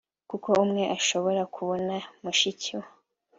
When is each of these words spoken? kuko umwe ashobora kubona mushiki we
kuko 0.29 0.49
umwe 0.63 0.83
ashobora 0.97 1.41
kubona 1.55 1.95
mushiki 2.23 2.71
we 2.79 2.87